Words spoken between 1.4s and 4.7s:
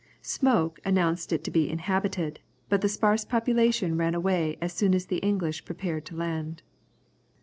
to be inhabited, but the sparse population ran away